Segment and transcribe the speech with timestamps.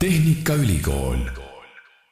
[0.00, 1.18] Tehnikaülikool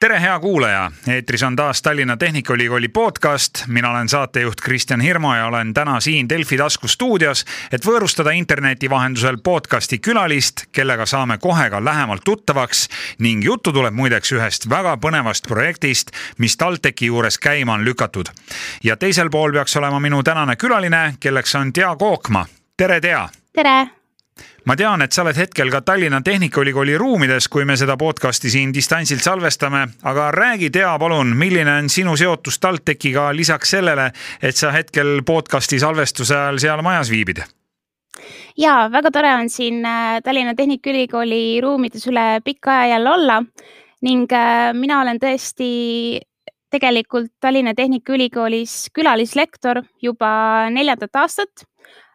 [0.01, 3.65] tere, hea kuulaja, eetris on taas Tallinna Tehnikaülikooli podcast.
[3.67, 8.91] mina olen saatejuht Kristjan Hirmu ja olen täna siin Delfi tasku stuudios, et võõrustada interneti
[8.91, 12.89] vahendusel podcasti külalist, kellega saame kohe ka lähemalt tuttavaks
[13.19, 18.29] ning juttu tuleb muideks ühest väga põnevast projektist, mis TalTechi juures käima on lükatud.
[18.85, 22.47] ja teisel pool peaks olema minu tänane külaline, kelleks on Tea Kookma.
[22.77, 23.29] tere, Tea!
[23.53, 23.98] tere!
[24.69, 28.73] Ma tean, et sa oled hetkel ka Tallinna Tehnikaülikooli ruumides, kui me seda podcast'i siin
[28.75, 34.11] distantsilt salvestame, aga räägi, Tea, palun, milline on sinu seotus TalTechiga lisaks sellele,
[34.43, 37.41] et sa hetkel podcast'i salvestuse ajal seal majas viibid?
[38.59, 43.37] ja väga tore on siin äh, Tallinna Tehnikaülikooli ruumides üle pika aja jälle olla
[44.03, 45.71] ning äh, mina olen tõesti
[46.69, 50.31] tegelikult Tallinna Tehnikaülikoolis külalislektor juba
[50.75, 51.68] neljandat aastat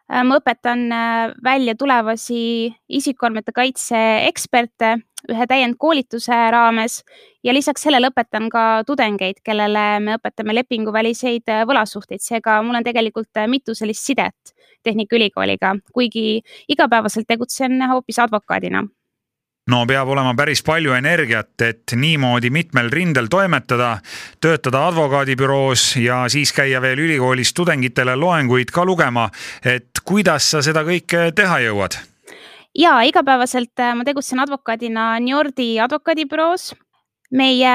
[0.08, 4.96] ma õpetan äh, välja tulevasi isikuandmete kaitse eksperte
[5.32, 6.98] ühe täiendkoolituse raames
[7.44, 12.84] ja lisaks sellele õpetan ka tudengeid, kellele me õpetame lepinguväliseid äh, võlasuhteid, seega mul on
[12.84, 18.84] tegelikult mitu sellist sidet Tehnikaülikooliga, kuigi igapäevaselt tegutsen hoopis advokaadina
[19.70, 23.96] no peab olema päris palju energiat, et niimoodi mitmel rindel toimetada,
[24.42, 29.30] töötada advokaadibüroos ja siis käia veel ülikoolis tudengitele loenguid ka lugema.
[29.64, 31.96] et kuidas sa seda kõike teha jõuad?
[32.74, 36.74] ja igapäevaselt äh, ma tegutsen advokaadina Niordi advokaadibüroos.
[37.32, 37.74] meie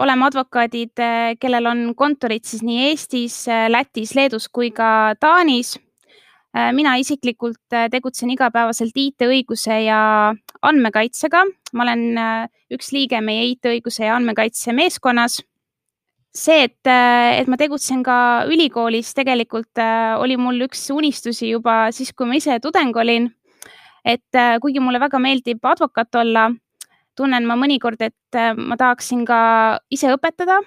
[0.00, 5.76] oleme advokaadid, äh, kellel on kontorid siis nii Eestis, äh, Lätis, Leedus kui ka Taanis
[5.76, 5.85] Äh,
[6.72, 10.00] mina isiklikult äh, tegutsen igapäevaselt IT-õiguse ja
[10.64, 11.44] andmekaitsega.
[11.72, 15.42] ma olen äh, üks liige meie IT-õiguse ja andmekaitse meeskonnas.
[16.36, 19.80] see, et, et ma tegutsen ka ülikoolis, tegelikult
[20.20, 23.30] oli mul üks unistusi juba siis, kui ma ise tudeng olin.
[24.04, 26.50] et kuigi mulle väga meeldib advokaat olla,
[27.16, 29.40] tunnen ma mõnikord, et ma tahaksin ka
[29.90, 30.60] ise õpetada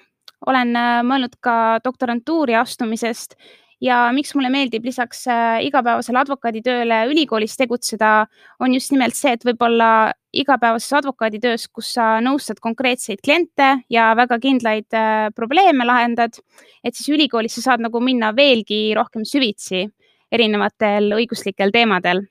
[0.46, 0.72] olen
[1.06, 3.36] mõelnud ka doktorantuuri astumisest
[3.80, 8.26] ja miks mulle meeldib lisaks äh, igapäevasele advokaaditööle ülikoolis tegutseda,
[8.60, 14.38] on just nimelt see, et võib-olla igapäevases advokaaditöös, kus sa nõustad konkreetseid kliente ja väga
[14.42, 16.36] kindlaid äh, probleeme lahendad,
[16.84, 19.86] et siis ülikoolis sa saad nagu minna veelgi rohkem süvitsi
[20.30, 22.22] erinevatel õiguslikel teemadel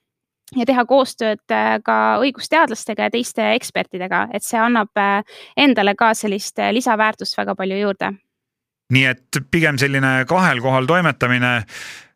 [0.56, 4.94] ja teha koostööd äh, ka õigusteadlastega ja teiste ekspertidega, et see annab
[5.58, 8.16] endale ka sellist lisaväärtust väga palju juurde
[8.94, 11.56] nii et pigem selline kahel kohal toimetamine.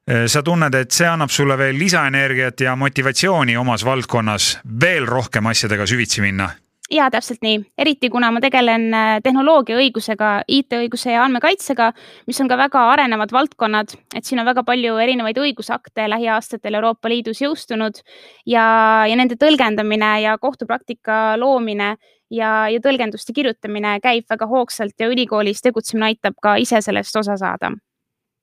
[0.04, 5.48] Eh, sa tunned, et see annab sulle veel lisaenergiat ja motivatsiooni omas valdkonnas veel rohkem
[5.48, 6.50] asjadega süvitsi minna.
[6.92, 11.88] Ja täpselt nii, eriti kuna ma tegelen eh, tehnoloogia õigusega, IT-õiguse ja andmekaitsega,
[12.28, 17.10] mis on ka väga arenevad valdkonnad, et siin on väga palju erinevaid õigusakte lähiaastatel Euroopa
[17.14, 18.04] Liidus jõustunud.
[18.44, 18.66] Ja,
[19.08, 21.94] ja nende tõlgendamine ja kohtupraktika loomine
[22.34, 27.38] ja, ja tõlgenduste kirjutamine käib väga hoogsalt ja ülikoolis tegutsemine aitab ka ise sellest osa
[27.40, 27.74] saada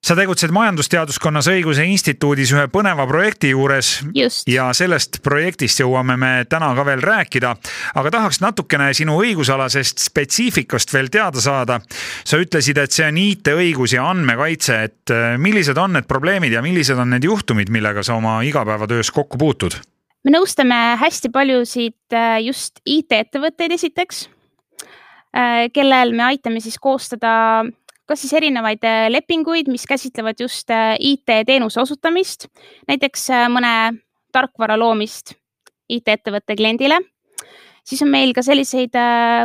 [0.01, 4.47] sa tegutsed Majandusteaduskonnas Õiguse Instituudis ühe põneva projekti juures Just.
[4.49, 7.53] ja sellest projektist jõuame me täna ka veel rääkida.
[8.01, 11.79] aga tahaks natukene sinu õigusalasest spetsiifikast veel teada saada.
[12.25, 16.61] sa ütlesid, et see on IT-õigus ja andmekaitse, et äh, millised on need probleemid ja
[16.61, 19.77] millised on need juhtumid, millega sa oma igapäevatöös kokku puutud?
[20.25, 24.25] Me nõustame hästi paljusid äh, just IT-ettevõtteid esiteks,
[25.33, 27.63] äh, kellel me aitame siis koostada
[28.09, 32.49] kas siis erinevaid äh, lepinguid, mis käsitlevad just IT-teenuse osutamist,
[32.89, 33.73] näiteks mõne
[34.35, 35.35] tarkvara loomist
[35.91, 36.99] IT-ettevõtte kliendile.
[37.83, 38.93] siis on meil ka selliseid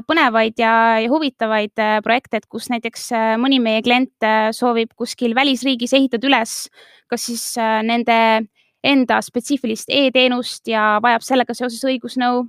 [0.07, 1.73] põnevaid ja, ja huvitavaid
[2.05, 3.09] projekte, et kus näiteks
[3.41, 6.69] mõni meie klient soovib kuskil välisriigis ehitada üles
[7.11, 8.47] kas siis nende
[8.87, 12.45] enda spetsiifilist e-teenust ja vajab sellega seoses õigusnõu.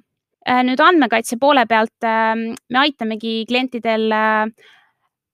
[0.48, 4.46] Äh, nüüd andmekaitse poole pealt ähm, me aitamegi klientidel äh,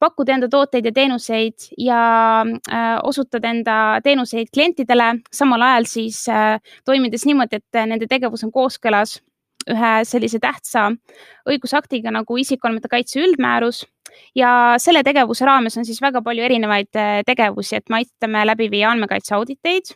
[0.01, 1.99] pakkuda enda tooteid ja teenuseid ja
[2.43, 6.23] äh, osutada enda teenuseid klientidele, samal ajal siis
[6.85, 9.19] toimides niimoodi, et nende tegevus on kooskõlas
[9.69, 10.89] ühe sellise tähtsa
[11.47, 13.85] õigusaktiga nagu isikuandmete kaitse üldmäärus.
[14.35, 16.91] Ja selle tegevuse raames on siis väga palju erinevaid
[17.25, 19.95] tegevusi, et me aitame läbi viia andmekaitse auditeid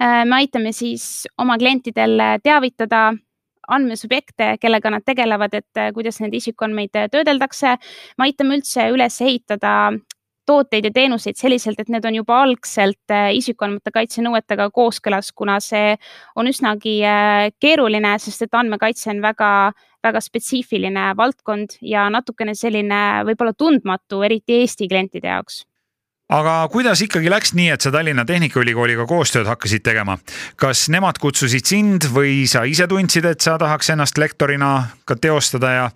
[0.00, 3.10] me aitame siis oma klientidel teavitada
[3.70, 7.76] andmesubjekte, kellega nad tegelevad, et äh, kuidas nende isikuandmeid äh, töödeldakse.
[8.18, 9.92] me aitame üldse üles ehitada
[10.48, 15.94] tooteid ja teenuseid selliselt, et need on juba algselt isikuandmete kaitse nõuetega kooskõlas, kuna see
[16.34, 16.96] on üsnagi
[17.62, 19.52] keeruline, sest et andmekaitse on väga,
[20.02, 23.00] väga spetsiifiline valdkond ja natukene selline
[23.30, 25.62] võib-olla tundmatu, eriti Eesti klientide jaoks
[26.30, 30.16] aga kuidas ikkagi läks nii, et sa Tallinna Tehnikaülikooliga koostööd hakkasid tegema?
[30.60, 34.70] kas nemad kutsusid sind või sa ise tundsid, et sa tahaks ennast lektorina
[35.04, 35.88] ka teostada ja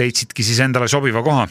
[0.00, 1.46] leidsidki siis endale sobiva koha?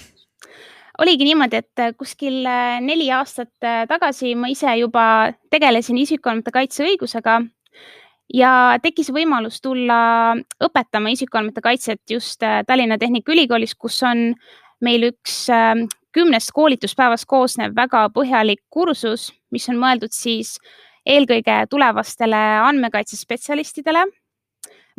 [1.01, 2.43] oligi niimoodi, et kuskil
[2.85, 3.53] neli aastat
[3.89, 5.05] tagasi ma ise juba
[5.53, 7.39] tegelesin isikuandmete kaitse õigusega
[8.33, 8.51] ja
[8.81, 14.31] tekkis võimalus tulla õpetama isikuandmete kaitset just Tallinna Tehnikaülikoolis, kus on
[14.81, 15.43] meil üks
[16.13, 20.57] kümnest koolituspäevast koosnev väga põhjalik kursus, mis on mõeldud siis
[21.07, 24.05] eelkõige tulevastele andmekaitsespetsialistidele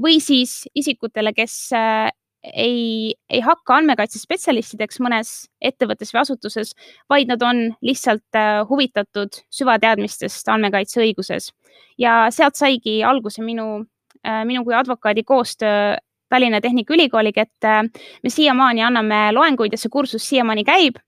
[0.03, 2.11] või siis isikutele, kes äh,
[2.43, 5.33] ei, ei hakka andmekaitsespetsialistideks mõnes
[5.63, 6.75] ettevõttes või asutuses,
[7.11, 11.53] vaid nad on lihtsalt äh, huvitatud süvateadmistest andmekaitse õiguses.
[11.99, 13.85] ja sealt saigi alguse minu,
[14.27, 15.97] äh, minu kui advokaadi koostöö
[16.33, 17.83] Tallinna Tehnikaülikooliga, et äh,
[18.23, 21.01] me siiamaani anname loenguid ja see kursus siiamaani käib.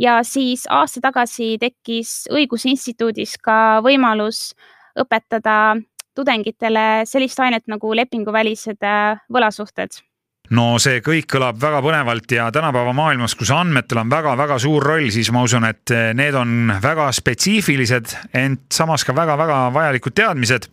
[0.00, 4.54] ja siis aasta tagasi tekkis Õigusinstituudis ka võimalus
[4.96, 5.76] õpetada
[6.16, 10.00] tudengitele sellist ainet nagu lepinguvälised äh, võlasuhted
[10.56, 15.08] no see kõik kõlab väga põnevalt ja tänapäeva maailmas, kus andmetel on väga-väga suur roll,
[15.14, 20.68] siis ma usun, et need on väga spetsiifilised, ent samas ka väga-väga vajalikud teadmised.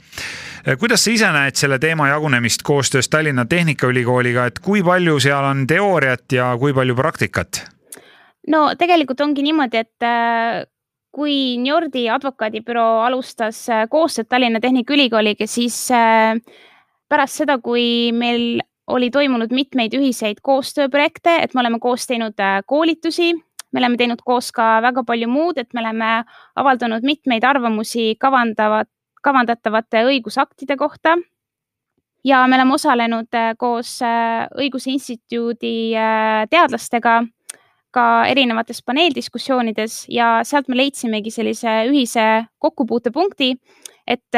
[0.80, 5.68] kuidas sa ise näed selle teema jagunemist koostöös Tallinna Tehnikaülikooliga, et kui palju seal on
[5.68, 7.64] teooriat ja kui palju praktikat?
[8.48, 10.66] no tegelikult ongi niimoodi, et äh,
[11.12, 15.88] kui Njordi advokaadibüroo alustas koostööd Tallinna Tehnikaülikooliga, siis
[17.10, 22.60] pärast seda, kui meil oli toimunud mitmeid ühiseid koostööprojekte, et me oleme koos teinud äh,
[22.68, 23.32] koolitusi,
[23.72, 26.12] me oleme teinud koos ka väga palju muud, et me oleme
[26.60, 28.90] avaldanud mitmeid arvamusi kavandavat,
[29.24, 31.18] kavandatavate õigusaktide kohta.
[32.24, 35.94] ja me oleme osalenud äh, koos äh, Õiguse Instituudi
[36.50, 37.22] teadlastega
[37.92, 42.26] ka erinevates paneeldiskussioonides ja sealt me leidsimegi sellise ühise
[42.60, 43.56] kokkupuutepunkti,
[44.06, 44.38] et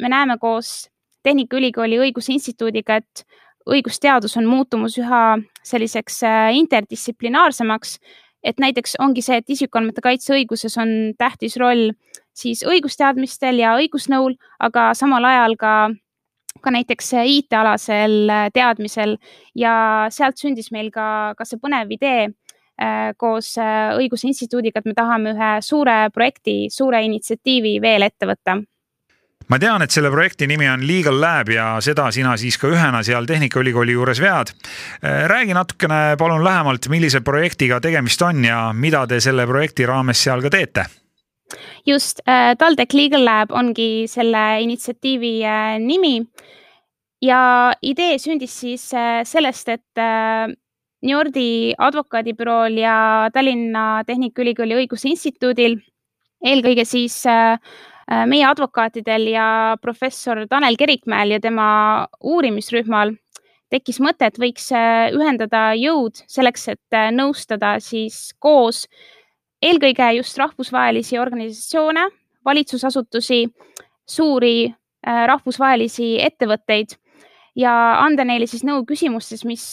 [0.00, 0.88] me näeme koos
[1.26, 3.26] Tehnikaülikooli Õiguse Instituudiga, et
[3.66, 7.98] õigusteadus on muutumas üha selliseks äh, interdistsiplinaarsemaks.
[8.46, 11.90] et näiteks ongi see, et isikuandmete kaitse õiguses on tähtis roll
[12.36, 15.72] siis õigusteadmistel ja õigusnõul, aga samal ajal ka
[16.62, 19.16] ka näiteks IT-alasel äh, teadmisel
[19.54, 24.94] ja sealt sündis meil ka, ka see põnev idee äh, koos Õiguse Instituudiga, et me
[24.94, 28.60] tahame ühe suure projekti, suure initsiatiivi veel ette võtta
[29.48, 33.02] ma tean, et selle projekti nimi on Legal Lab ja seda sina siis ka ühena
[33.06, 34.52] seal Tehnikaülikooli juures vead.
[35.02, 40.22] Äh, räägi natukene palun lähemalt, millise projektiga tegemist on ja mida te selle projekti raames
[40.22, 40.86] seal ka teete?
[41.86, 46.18] just äh,, TalTech Legal Lab ongi selle initsiatiivi äh, nimi
[47.22, 48.88] ja idee sündis siis
[49.24, 50.50] sellest, et äh,
[51.06, 52.96] Niordi advokaadibürool ja
[53.30, 55.76] Tallinna Tehnikaülikooli Õiguse Instituudil
[56.42, 57.58] eelkõige siis Äh,
[58.06, 59.46] meie advokaatidel ja
[59.82, 61.68] professor Tanel Kerikmäel ja tema
[62.22, 63.16] uurimisrühmal
[63.72, 68.84] tekkis mõte, et võiks äh, ühendada jõud selleks, et äh, nõustada siis koos
[69.64, 72.06] eelkõige just rahvusvahelisi organisatsioone,
[72.46, 73.46] valitsusasutusi,
[74.06, 74.68] suuri
[75.06, 76.96] rahvusvahelisi ettevõtteid
[77.58, 77.72] ja
[78.02, 79.64] anda neile siis nõu küsimustes, mis,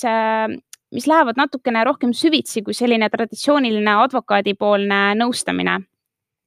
[0.94, 5.80] mis lähevad natukene rohkem süvitsi kui selline traditsiooniline advokaadipoolne nõustamine.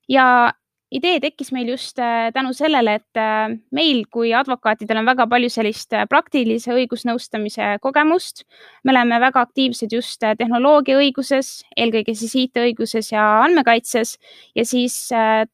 [0.08, 0.26] ja
[0.94, 5.50] idee tekkis meil just äh, tänu sellele, et äh, meil kui advokaatidel on väga palju
[5.50, 8.44] sellist äh, praktilise õigusnõustamise kogemust.
[8.84, 14.16] me oleme väga aktiivsed just tehnoloogiaõiguses, eelkõige siis IT-õiguses ja andmekaitses
[14.54, 15.08] ja siis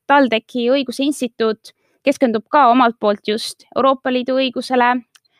[0.07, 1.73] TalTechi Õiguse Instituut
[2.05, 4.97] keskendub ka omalt poolt just Euroopa Liidu õigusele,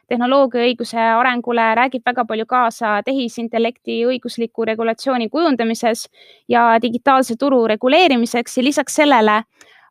[0.09, 6.07] tehnoloogiaõiguse arengule, räägib väga palju kaasa tehisintellekti õigusliku regulatsiooni kujundamises
[6.49, 9.43] ja digitaalse turu reguleerimiseks ja lisaks sellele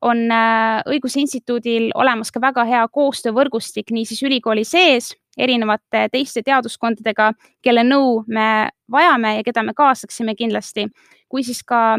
[0.01, 7.31] on äh, Õiguse Instituudil olemas ka väga hea koostöövõrgustik niisiis ülikooli sees erinevate teiste teaduskondadega,
[7.63, 10.87] kelle nõu me vajame ja keda me kaasaksime kindlasti,
[11.29, 11.97] kui siis ka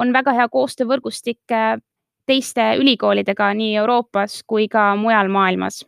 [0.00, 1.76] on väga hea koostöövõrgustik äh,
[2.26, 5.82] teiste ülikoolidega nii Euroopas kui ka mujal maailmas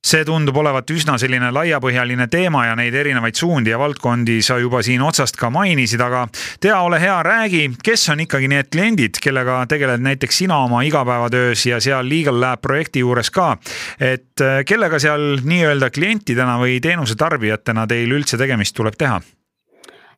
[0.00, 4.80] see tundub olevat üsna selline laiapõhjaline teema ja neid erinevaid suundi ja valdkondi sa juba
[4.84, 6.24] siin otsast ka mainisid, aga
[6.60, 11.66] tea, ole hea, räägi, kes on ikkagi need kliendid, kellega tegeled näiteks sina oma igapäevatöös
[11.68, 13.52] ja seal Legal Lab projekti juures ka.
[14.00, 19.20] et äh, kellega seal nii-öelda klientidena või teenuse tarbijatena teil üldse tegemist tuleb teha?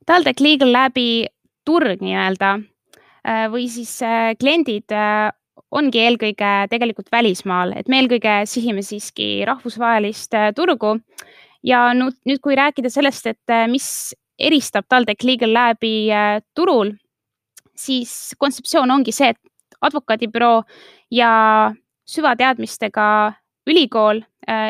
[0.07, 1.27] TalTech Legal Labi
[1.67, 4.95] turg nii-öelda äh, või siis äh, kliendid
[5.73, 10.99] ongi eelkõige tegelikult välismaal, et me eelkõige sihime siiski rahvusvahelist äh, turgu.
[11.63, 13.87] ja nüüd, nüüd, kui rääkida sellest, et äh, mis
[14.39, 16.93] eristab TalTech Legal Labi äh, turul,
[17.77, 20.63] siis kontseptsioon ongi see, et advokaadibüroo
[21.11, 21.73] ja
[22.07, 23.07] süvateadmistega
[23.67, 24.21] ülikool,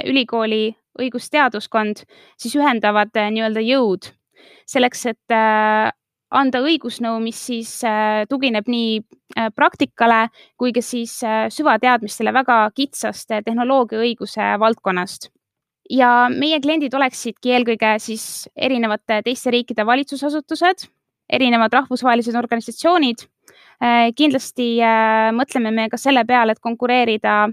[0.08, 2.04] ülikooli õigusteaduskond
[2.40, 4.08] siis ühendavad nii-öelda jõud
[4.68, 5.36] selleks, et
[6.32, 7.74] anda õigusnõu, mis siis
[8.28, 9.02] tugineb nii
[9.56, 11.18] praktikale kui ka siis
[11.52, 15.28] süvateadmistele väga kitsast tehnoloogiaõiguse valdkonnast
[15.92, 20.86] ja meie kliendid oleksidki eelkõige siis erinevate teiste riikide valitsusasutused,
[21.32, 23.26] erinevad rahvusvahelised organisatsioonid.
[23.82, 27.48] Äh, kindlasti äh, mõtleme me ka selle peale, et konkureerida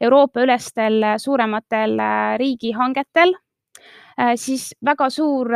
[0.00, 3.36] Euroopa ülestel suurematel äh, riigihangetel,
[4.36, 5.48] siis väga suur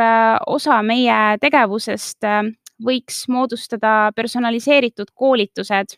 [0.49, 2.25] osa meie tegevusest
[2.83, 5.97] võiks moodustada personaliseeritud koolitused.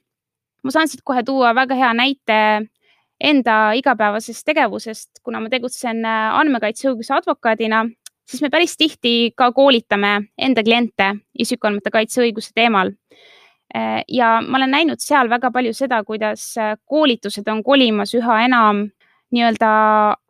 [0.64, 2.68] ma saan siit kohe tuua väga hea näite
[3.20, 7.86] enda igapäevasest tegevusest, kuna ma tegutsen äh, andmekaitseõiguse advokaadina,
[8.28, 12.94] siis me päris tihti ka koolitame enda kliente isikuandmete kaitse õiguse teemal.
[13.76, 18.44] Äh, ja ma olen näinud seal väga palju seda, kuidas äh, koolitused on kolimas üha
[18.46, 18.86] enam
[19.34, 19.70] nii-öelda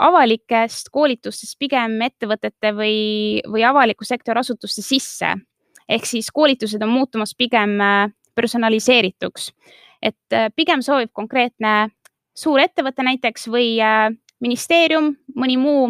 [0.02, 2.98] avalikest koolitustest pigem ettevõtete või,
[3.46, 5.36] või avaliku sektori asutuste sisse.
[5.90, 7.78] Ehk siis koolitused on muutumas pigem
[8.36, 9.52] personaliseerituks,
[10.04, 11.90] et pigem soovib konkreetne
[12.38, 14.12] suur ettevõte näiteks või äh,
[14.44, 15.90] ministeerium, mõni muu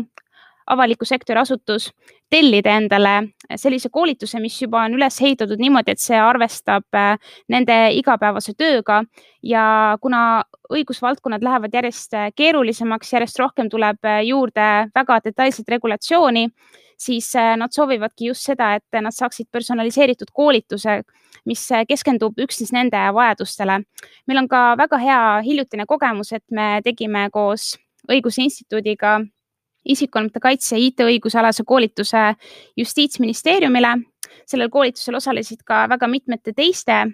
[0.68, 1.90] avaliku sektori asutus
[2.30, 3.14] tellida endale
[3.56, 7.16] sellise koolituse, mis juba on üles ehitatud niimoodi, et see arvestab äh,
[7.50, 9.02] nende igapäevase tööga
[9.44, 10.44] ja kuna
[10.74, 16.48] õigusvaldkonnad lähevad järjest äh, keerulisemaks, järjest rohkem tuleb juurde väga detailset regulatsiooni,
[16.98, 21.04] siis nad soovivadki just seda, et nad saaksid personaliseeritud koolituse
[21.48, 23.82] mis keskendub üksnes nende vajadustele.
[24.28, 27.76] meil on ka väga hea hiljutine kogemus, et me tegime koos
[28.08, 29.18] Õiguse Instituudiga
[29.88, 32.34] isikuandmete kaitse IT-õigusalase koolituse
[32.78, 33.98] Justiitsministeeriumile.
[34.48, 37.06] sellel koolitusel osalesid ka väga mitmete teiste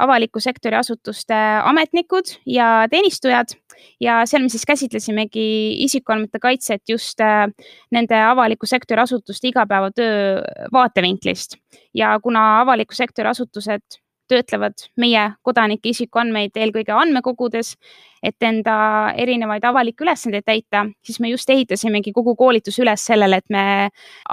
[0.00, 3.52] avaliku sektori asutuste ametnikud ja teenistujad
[4.00, 5.44] ja seal me siis käsitlesimegi
[5.84, 7.46] isikuandmete kaitset just äh,
[7.92, 10.40] nende avaliku sektori asutuste igapäevatöö
[10.72, 11.56] vaatevinklist.
[11.94, 17.74] ja kuna avaliku sektori asutused töötlevad meie kodanike isikuandmeid eelkõige andmekogudes,
[18.22, 18.76] et enda
[19.18, 23.64] erinevaid avalikke ülesandeid täita, siis me just ehitasimegi kogu koolituse üles sellele, et me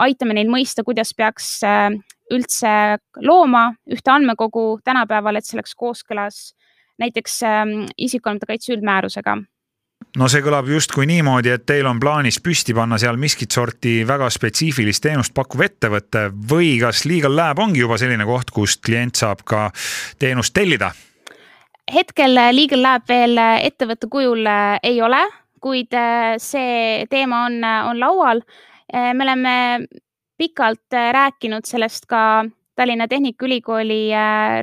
[0.05, 1.89] aitame neil mõista, kuidas peaks äh,
[2.33, 2.71] üldse
[3.23, 6.41] looma ühte andmekogu tänapäeval, et see oleks kooskõlas
[7.01, 9.37] näiteks ähm, isikuandmete kaitse üldmäärusega
[10.15, 14.29] no see kõlab justkui niimoodi, et teil on plaanis püsti panna seal miskit sorti väga
[14.33, 19.43] spetsiifilist teenust pakkuv ettevõte või kas Legal Lab ongi juba selline koht, kust klient saab
[19.45, 19.67] ka
[20.19, 20.93] teenust tellida?
[21.93, 25.21] hetkel Legal Lab veel ettevõtte kujul äh, ei ole,
[25.63, 28.43] kuid äh, see teema on, äh, on laual.
[28.87, 29.53] me oleme
[30.39, 32.45] pikalt rääkinud sellest ka
[32.75, 34.13] Tallinna Tehnikaülikooli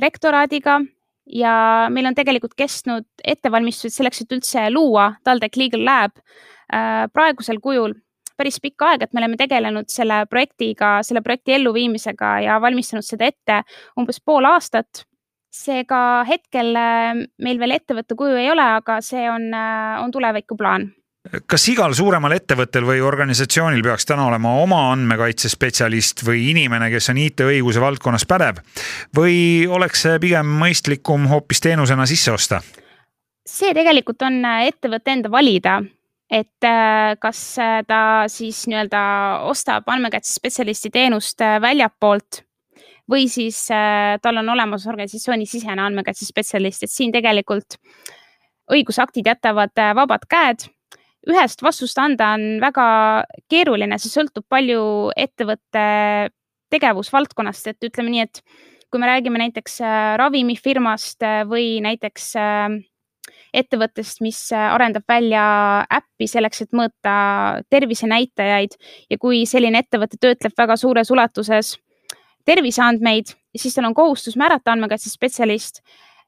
[0.01, 0.79] rektoraadiga
[1.25, 7.61] ja meil on tegelikult kestnud ettevalmistused selleks, et üldse luua TalTech Legal Lab äh, praegusel
[7.63, 7.95] kujul
[8.37, 13.29] päris pikka aega, et me oleme tegelenud selle projektiga, selle projekti elluviimisega ja valmistanud seda
[13.31, 13.61] ette
[13.99, 15.05] umbes pool aastat.
[15.55, 20.89] seega hetkel äh, meil veel ettevõtte kuju ei ole, aga see on, äh, on tulevikuplaan
[21.49, 27.19] kas igal suuremal ettevõttel või organisatsioonil peaks täna olema oma andmekaitsespetsialist või inimene, kes on
[27.23, 28.61] IT-õiguse valdkonnas pädev
[29.17, 32.61] või oleks see pigem mõistlikum hoopis teenusena sisse osta?
[33.45, 35.77] see tegelikult on äh, ettevõtte enda valida,
[36.31, 39.01] et äh, kas äh, ta siis nii-öelda
[39.49, 42.41] ostab andmekaitsespetsialisti teenust väljapoolt
[43.11, 47.77] või siis tal on olemas organisatsiooni sisene andmekaitsespetsialist, et siin tegelikult
[48.73, 50.65] õigusaktid jätavad vabad käed
[51.29, 52.85] ühest vastust anda on väga
[53.51, 55.85] keeruline, see sõltub palju ettevõtte
[56.73, 58.41] tegevusvaldkonnast, et ütleme nii, et
[58.91, 62.75] kui me räägime näiteks äh, ravimifirmast äh, või näiteks äh,
[63.55, 65.43] ettevõttest, mis arendab välja
[65.91, 67.15] äppi selleks, et mõõta
[67.71, 68.75] tervisenäitajaid
[69.09, 71.73] ja kui selline ettevõte töötleb väga suures ulatuses
[72.45, 75.81] terviseandmeid, siis tal on kohustus määrata andmekaitsespetsialist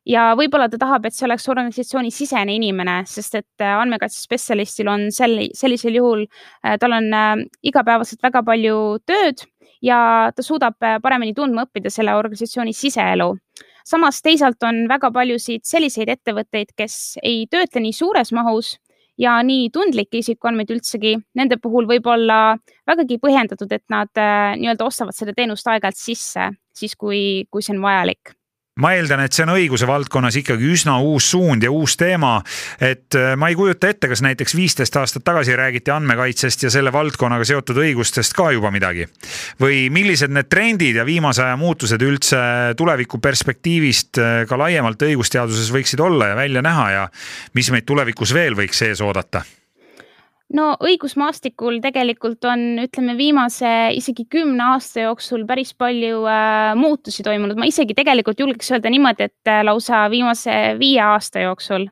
[0.07, 5.07] ja võib-olla ta tahab, et see oleks organisatsiooni sisene inimene, sest et äh, andmekaitsespetsialistil on
[5.13, 6.25] sel, sellisel juhul,
[6.63, 7.35] äh, tal on äh,
[7.67, 9.43] igapäevaselt väga palju tööd
[9.83, 9.99] ja
[10.33, 13.35] ta suudab paremini tundma õppida selle organisatsiooni siseelu.
[13.85, 18.77] samas teisalt on väga paljusid selliseid ettevõtteid, kes ei töötle nii suures mahus
[19.17, 24.09] ja nii tundlikke isikuandmeid üldsegi, nende puhul võib olla vägagi põhjendatud, et nad
[24.57, 28.37] nii-öelda ostavad seda teenust aeg-ajalt sisse, siis kui, kui see on vajalik
[28.81, 32.38] ma eeldan, et see on õiguse valdkonnas ikkagi üsna uus suund ja uus teema.
[32.79, 36.93] et äh, ma ei kujuta ette, kas näiteks viisteist aastat tagasi räägiti andmekaitsest ja selle
[36.93, 39.07] valdkonnaga seotud õigustest ka juba midagi.
[39.62, 42.39] või millised need trendid ja viimase aja muutused üldse
[42.77, 47.05] tuleviku perspektiivist äh, ka laiemalt õigusteaduses võiksid olla ja välja näha ja
[47.53, 49.46] mis meid tulevikus veel võiks ees oodata
[50.55, 57.59] no õigusmaastikul tegelikult on, ütleme, viimase isegi kümne aasta jooksul päris palju äh, muutusi toimunud,
[57.59, 61.87] ma isegi tegelikult julgeks öelda niimoodi, et äh, lausa viimase viie aasta jooksul.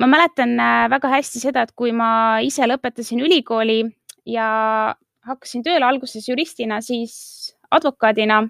[0.00, 3.82] ma mäletan äh, väga hästi seda, et kui ma ise lõpetasin ülikooli
[4.26, 4.94] ja
[5.26, 8.40] hakkasin tööle alguses juristina, siis advokaadina,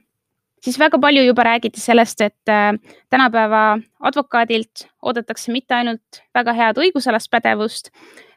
[0.62, 2.72] siis väga palju juba räägiti sellest, et äh,
[3.10, 7.92] tänapäeva advokaadilt oodatakse mitte ainult väga head õigusalast pädevust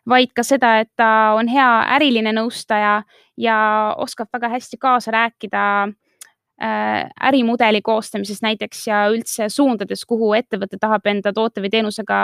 [0.10, 3.02] vaid ka seda, et ta on hea äriline nõustaja
[3.40, 3.58] ja
[4.02, 11.08] oskab väga hästi kaasa rääkida äh, ärimudeli koostamises näiteks ja üldse suundades, kuhu ettevõte tahab
[11.08, 12.20] enda toote või teenusega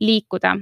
[0.00, 0.56] liikuda.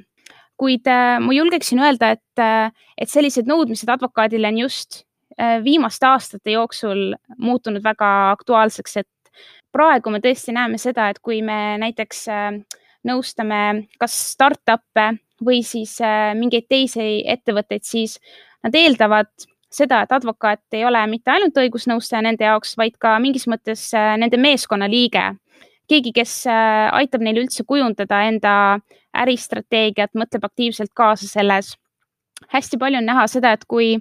[0.56, 5.04] kuid äh, ma julgeksin öelda, et, äh, et sellised nõudmised advokaadile on just
[5.64, 9.30] viimaste aastate jooksul muutunud väga aktuaalseks, et
[9.72, 12.26] praegu me tõesti näeme seda, et kui me näiteks
[13.08, 15.06] nõustame kas startup'e
[15.44, 18.18] või siis äh, mingeid teisi ettevõtteid, siis
[18.62, 19.30] nad eeldavad
[19.72, 24.14] seda, et advokaat ei ole mitte ainult õigusnõustaja nende jaoks, vaid ka mingis mõttes äh,
[24.20, 25.32] nende meeskonna liige.
[25.88, 28.54] keegi, kes äh, aitab neil üldse kujundada enda
[29.12, 31.74] äristrateegiat, mõtleb aktiivselt kaasa selles
[32.48, 33.94] hästi palju on näha seda, et kui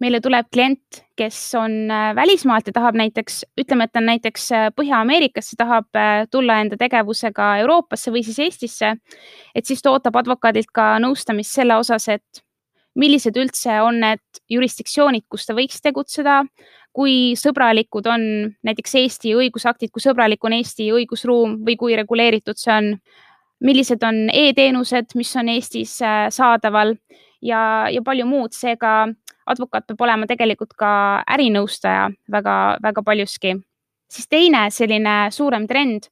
[0.00, 4.46] meile tuleb klient, kes on äh, välismaalt ja tahab näiteks, ütleme, et ta on näiteks
[4.56, 8.94] äh, Põhja-Ameerikasse, tahab äh, tulla enda tegevusega Euroopasse või siis Eestisse,
[9.54, 12.44] et siis ta ootab advokaadilt ka nõustamist selle osas, et
[12.98, 16.42] millised üldse on need jurisdiktsioonid, kus ta võiks tegutseda,
[16.96, 18.22] kui sõbralikud on
[18.66, 22.94] näiteks Eesti õigusaktid, kui sõbralik on Eesti õigusruum või kui reguleeritud see on,
[23.62, 25.98] millised on e-teenused, mis on Eestis
[26.34, 26.96] saadaval
[27.42, 29.08] ja, ja palju muud, seega
[29.50, 30.90] advokaat peab olema tegelikult ka
[31.36, 33.56] ärinõustaja väga-väga paljuski.
[34.10, 36.08] siis teine selline suurem trend,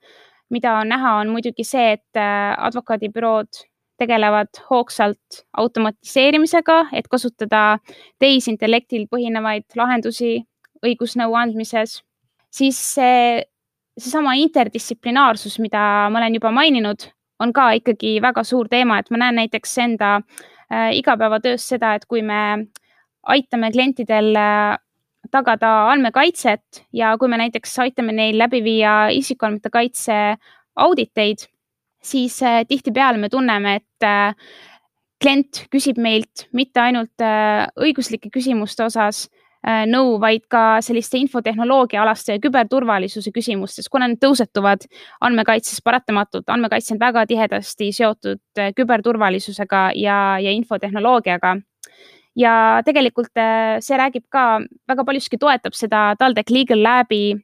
[0.51, 3.65] mida on näha, on muidugi see, et äh, advokaadibürood
[3.99, 7.79] tegelevad hoogsalt automatiseerimisega, et kasutada
[8.23, 10.45] tehisintellektil põhinevaid lahendusi
[10.87, 12.05] õigusnõu andmises,
[12.55, 13.43] siis see,
[13.99, 15.81] seesama interdistsiplinaarsus, mida
[16.13, 17.09] ma olen juba maininud,
[17.43, 20.58] on ka ikkagi väga suur teema, et ma näen näiteks enda Äh,
[20.93, 22.69] igapäevatöös seda, et kui me
[23.29, 24.77] aitame klientidel äh,
[25.31, 30.19] tagada andmekaitset ja kui me näiteks aitame neil läbi viia isikuandmete kaitse
[30.77, 31.49] auditeid,
[32.03, 34.09] siis äh, tihtipeale me tunneme, et
[35.19, 37.25] klient küsib meilt mitte ainult
[37.83, 39.25] õiguslike küsimuste osas
[39.67, 44.87] nõu, vaid ka selliste infotehnoloogia alaste ja küberturvalisuse küsimustes, kuna need tõusetuvad
[45.21, 46.49] andmekaitses paratamatult.
[46.49, 48.41] andmekaitse on väga tihedasti seotud
[48.77, 51.57] küberturvalisusega ja, ja infotehnoloogiaga.
[52.37, 53.35] ja tegelikult
[53.81, 57.35] see räägib ka, väga paljuski toetab seda TalTech Legal Labi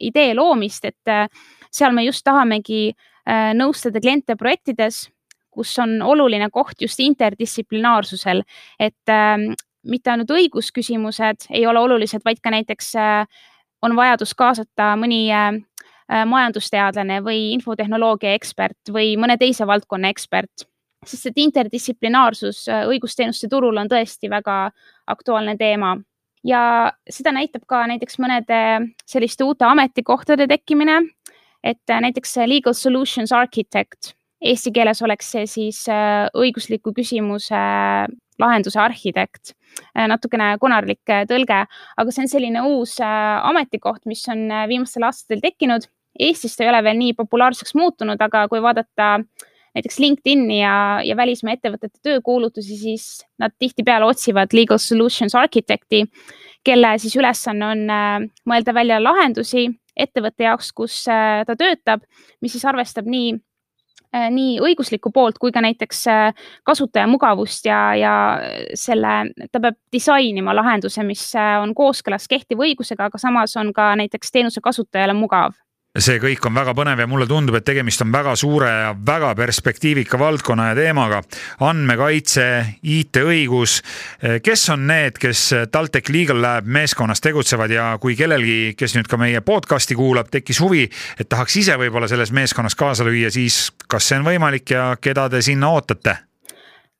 [0.00, 1.28] idee loomist, et
[1.70, 2.94] seal me just tahamegi
[3.58, 5.08] nõustada kliente projektides,
[5.50, 8.44] kus on oluline koht just interdistsiplinaarsusel,
[8.78, 9.14] et
[9.86, 13.44] mitte ainult õigusküsimused ei ole olulised, vaid ka näiteks äh,
[13.84, 15.48] on vajadus kaasata mõni äh,
[16.10, 20.66] äh, majandusteadlane või infotehnoloogia ekspert või mõne teise valdkonna ekspert,
[21.06, 24.66] sest et interdistsiplinaarsus õigusteenuste turul on tõesti väga
[25.06, 25.96] aktuaalne teema.
[26.46, 28.58] ja seda näitab ka näiteks mõnede
[29.06, 31.00] selliste uute ametikohtade tekkimine,
[31.62, 35.80] et näiteks legal solutions architect, eesti keeles oleks see siis
[36.34, 37.58] õigusliku küsimuse
[38.42, 39.54] lahenduse arhitekt.
[39.96, 41.64] Äh, natukene konarlik äh, tõlge,
[41.96, 45.88] aga see on selline uus äh, ametikoht, mis on viimastel aastatel tekkinud.
[46.20, 49.18] Eestis ta ei ole veel nii populaarseks muutunud, aga kui vaadata
[49.76, 53.08] näiteks LinkedIni ja, ja välismaa ettevõtete töökuulutusi, siis
[53.40, 56.06] nad tihtipeale otsivad legal solutions architect'i,
[56.64, 57.82] kelle siis ülesanne on
[58.48, 62.08] mõelda välja lahendusi ettevõtte jaoks, kus ta töötab,
[62.40, 63.34] mis siis arvestab nii
[64.12, 68.14] nii õiguslikku poolt kui ka näiteks äh, kasutaja mugavust ja, ja
[68.74, 69.14] selle,
[69.52, 74.32] ta peab disainima lahenduse, mis äh, on kooskõlas kehtiva õigusega, aga samas on ka näiteks
[74.32, 75.54] teenuse kasutajale mugav
[75.98, 79.34] see kõik on väga põnev ja mulle tundub, et tegemist on väga suure ja väga
[79.38, 81.22] perspektiivika valdkonna ja teemaga.
[81.60, 82.46] andmekaitse,
[82.82, 83.80] IT-õigus.
[84.42, 89.16] kes on need, kes TalTech Legal Lab meeskonnas tegutsevad ja kui kellelgi, kes nüüd ka
[89.16, 94.08] meie podcast'i kuulab, tekkis huvi, et tahaks ise võib-olla selles meeskonnas kaasa lüüa, siis kas
[94.08, 96.16] see on võimalik ja keda te sinna ootate?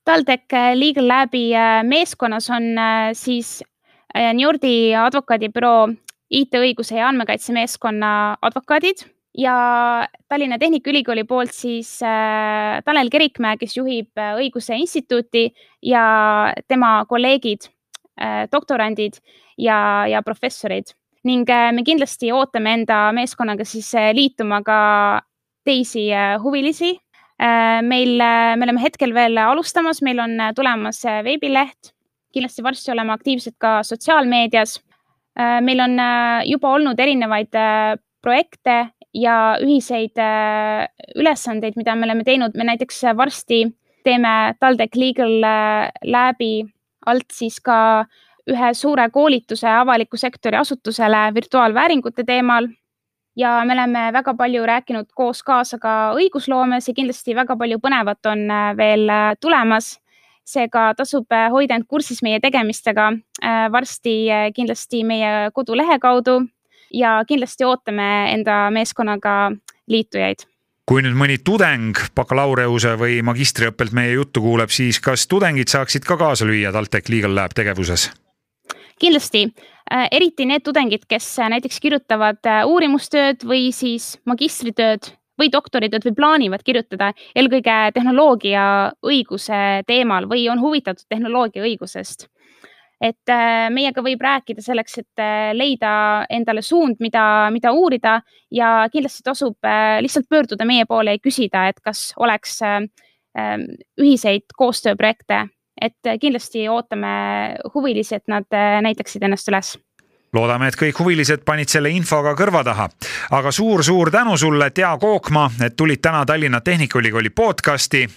[0.06, 3.62] TalTech Legal Labi äh, meeskonnas on äh, siis
[4.14, 5.88] äh, Njordi advokaadibüroo
[6.30, 8.10] IT-õiguse ja andmekaitse meeskonna
[8.42, 9.04] advokaadid
[9.38, 9.54] ja
[10.28, 15.48] Tallinna Tehnikaülikooli poolt siis äh, Tanel Kerikmäe, kes juhib äh, õiguse instituuti
[15.82, 17.68] ja tema kolleegid
[18.20, 19.20] äh,, doktorandid
[19.56, 24.78] ja, ja professorid ning äh, me kindlasti ootame enda meeskonnaga siis äh, liituma ka
[25.66, 26.96] teisi äh, huvilisi.
[27.36, 31.90] meil, me oleme hetkel veel alustamas, meil on tulemas veebileht,
[32.32, 34.78] kindlasti varsti oleme aktiivsed ka sotsiaalmeedias.
[35.37, 35.99] Meil on
[36.49, 37.53] juba olnud erinevaid
[38.25, 38.77] projekte
[39.12, 40.16] ja ühiseid
[41.16, 43.66] ülesandeid, mida me oleme teinud, me näiteks varsti
[44.05, 45.44] teeme TalTech Legal
[46.09, 46.64] Labi
[47.07, 48.09] alt siis ka äh,
[48.51, 52.68] ühe suure koolituse avaliku sektori asutusele virtuaalvääringute teemal
[53.37, 58.31] ja me oleme väga palju rääkinud koos kaasa ka õigusloomes ja kindlasti väga palju põnevat
[58.31, 59.96] on äh, veel äh, tulemas.
[60.46, 63.12] Seega tasub äh, hoida end kursis meie tegemistega
[63.72, 64.12] varsti
[64.56, 66.40] kindlasti meie kodulehe kaudu
[66.94, 69.35] ja kindlasti ootame enda meeskonnaga
[69.90, 70.46] liitujaid
[70.87, 76.16] kui nüüd mõni tudeng bakalaureuse või magistriõppelt meie juttu kuuleb, siis kas tudengid saaksid ka
[76.16, 78.11] kaasa lüüa TalTech Legal Lab tegevuses?
[79.00, 79.52] kindlasti,
[79.92, 86.07] äh, eriti need tudengid, kes äh, näiteks kirjutavad äh, uurimustööd või siis magistritööd või doktoritööd
[86.09, 88.64] või plaanivad kirjutada eelkõige tehnoloogia
[89.05, 92.29] õiguse teemal või on huvitatud tehnoloogia õigusest.
[93.01, 93.29] et
[93.70, 95.22] meiega võib rääkida selleks, et
[95.53, 99.68] leida endale suund, mida, mida uurida ja kindlasti tasub
[100.01, 102.62] lihtsalt pöörduda meie poole ja küsida, et kas oleks
[104.01, 105.44] ühiseid koostööprojekte
[105.81, 107.11] et kindlasti ootame
[107.75, 109.75] huvilisi, et nad äh, näitaksid ennast üles
[110.32, 112.88] loodame, et kõik huvilised panid selle info ka kõrva taha.
[113.30, 118.08] aga suur-suur tänu sulle, Tea Kookma, et tulid täna Tallinna Tehnikaülikooli podcasti.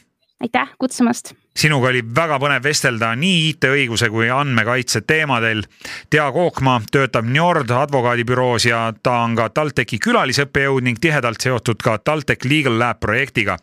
[0.42, 5.64] aitäh kutsumast sinuga oli väga põnev vestelda nii IT-õiguse kui andmekaitse teemadel.
[6.10, 11.98] Tea Kookma töötab Njord advokaadibüroos ja ta on ka TalTechi külalisõppejõud ning tihedalt seotud ka
[12.00, 13.58] TalTech Legal Lab projektiga.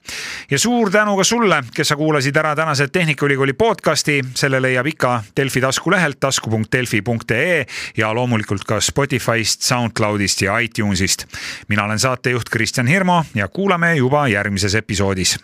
[0.50, 5.22] ja suur tänu ka sulle, kes sa kuulasid ära tänase Tehnikaülikooli podcasti, selle leiab ikka
[5.36, 11.26] Delfi taskulehelt tasku.delfi.ee ja loomulikult ka Spotify'st, SoundCloudist ja iTunesist.
[11.68, 15.38] mina olen saatejuht Kristjan Hirmu ja kuulame juba järgmises episoodis.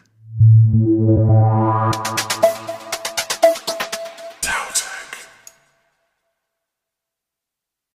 [1.92, 2.32] thank you